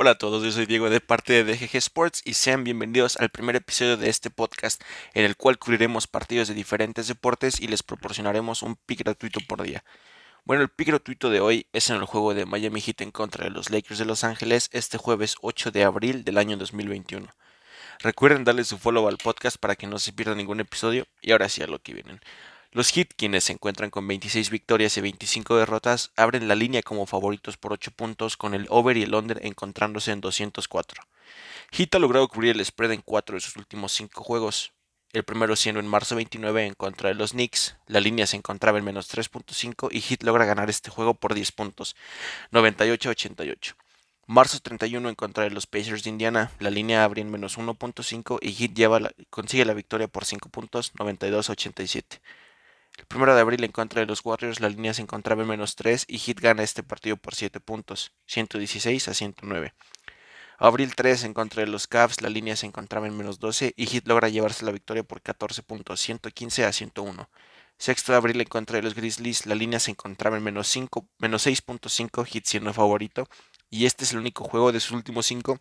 [0.00, 3.30] Hola a todos, yo soy Diego de parte de DGG Sports y sean bienvenidos al
[3.30, 4.80] primer episodio de este podcast
[5.12, 9.60] en el cual cubriremos partidos de diferentes deportes y les proporcionaremos un pick gratuito por
[9.60, 9.82] día.
[10.44, 13.42] Bueno, el pick gratuito de hoy es en el juego de Miami Heat en contra
[13.42, 17.26] de los Lakers de Los Ángeles este jueves 8 de abril del año 2021.
[17.98, 21.48] Recuerden darle su follow al podcast para que no se pierda ningún episodio y ahora
[21.48, 22.20] sí a lo que vienen.
[22.72, 27.06] Los Heat, quienes se encuentran con 26 victorias y 25 derrotas, abren la línea como
[27.06, 31.02] favoritos por 8 puntos con el over y el under encontrándose en 204.
[31.72, 34.72] Heat ha logrado cubrir el spread en 4 de sus últimos 5 juegos,
[35.14, 38.76] el primero siendo en marzo 29 en contra de los Knicks, la línea se encontraba
[38.76, 41.96] en menos 3.5 y Heat logra ganar este juego por 10 puntos,
[42.52, 43.76] 98-88.
[44.26, 48.38] Marzo 31 en contra de los Pacers de Indiana, la línea abre en menos 1.5
[48.42, 52.20] y Heat consigue la victoria por 5 puntos, 92-87.
[53.08, 56.04] Primero de abril en contra de los Warriors la línea se encontraba en menos 3
[56.08, 59.72] y Heat gana este partido por 7 puntos, 116 a 109.
[60.58, 63.86] Abril 3 en contra de los Cavs la línea se encontraba en menos 12 y
[63.86, 67.30] Heat logra llevarse la victoria por 14 puntos, 115 a 101.
[67.78, 71.08] Sexto de abril en contra de los Grizzlies la línea se encontraba en menos, 5,
[71.16, 73.26] menos 6.5, Heat siendo favorito
[73.70, 75.58] y este es el único juego de sus últimos 5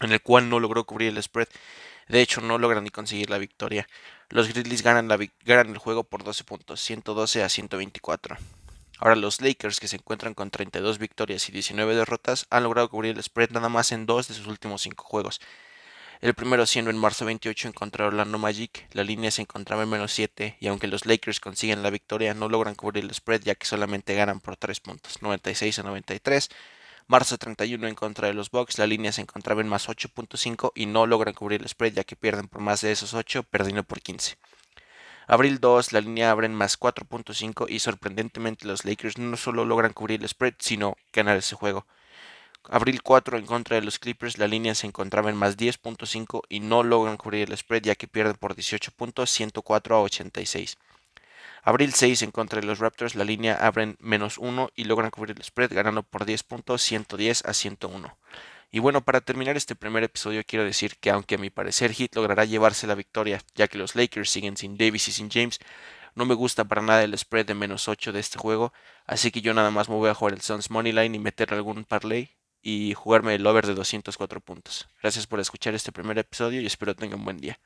[0.00, 1.48] en el cual no logró cubrir el spread.
[2.08, 3.88] De hecho, no logran ni conseguir la victoria.
[4.28, 8.36] Los Grizzlies ganan, el juego por 12 puntos, 112 a 124.
[8.98, 13.14] Ahora los Lakers, que se encuentran con 32 victorias y 19 derrotas, han logrado cubrir
[13.14, 15.40] el spread nada más en dos de sus últimos 5 juegos.
[16.22, 19.90] El primero siendo en marzo 28 en contra Orlando Magic, la línea se encontraba en
[19.90, 23.54] menos 7 y aunque los Lakers consiguen la victoria no logran cubrir el spread ya
[23.54, 26.48] que solamente ganan por 3 puntos, 96 a 93.
[27.08, 30.86] Marzo 31 en contra de los Bucks, la línea se encontraba en más 8.5 y
[30.86, 34.00] no logran cubrir el spread ya que pierden por más de esos 8, perdiendo por
[34.00, 34.36] 15.
[35.28, 39.92] Abril 2, la línea abre en más 4.5 y sorprendentemente los Lakers no solo logran
[39.92, 41.86] cubrir el spread, sino ganar ese juego.
[42.68, 46.58] Abril 4 en contra de los Clippers, la línea se encontraba en más 10.5 y
[46.58, 50.76] no logran cubrir el spread ya que pierden por 18 puntos, 104 a 86.
[51.66, 55.34] Abril 6 en contra de los Raptors, la línea abren menos 1 y logran cubrir
[55.36, 58.16] el spread ganando por 10 puntos 110 a 101.
[58.70, 62.14] Y bueno, para terminar este primer episodio quiero decir que aunque a mi parecer Heat
[62.14, 65.58] logrará llevarse la victoria, ya que los Lakers siguen sin Davis y sin James,
[66.14, 68.72] no me gusta para nada el spread de menos 8 de este juego,
[69.04, 71.84] así que yo nada más me voy a jugar el Suns Moneyline y meter algún
[71.84, 72.30] parlay
[72.62, 74.88] y jugarme el over de 204 puntos.
[75.02, 77.58] Gracias por escuchar este primer episodio y espero tengan un buen día.